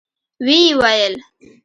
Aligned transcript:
ويې 0.45 0.69
ويل: 0.81 1.13